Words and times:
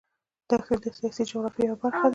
دښتې 0.49 0.75
د 0.83 0.85
سیاسي 0.97 1.23
جغرافیه 1.31 1.65
یوه 1.67 1.77
برخه 1.83 2.05
ده. 2.07 2.09